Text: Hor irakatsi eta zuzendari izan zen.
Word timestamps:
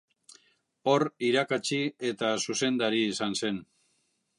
Hor 0.93 1.05
irakatsi 1.29 1.79
eta 2.13 2.35
zuzendari 2.47 3.07
izan 3.15 3.41
zen. 3.43 3.67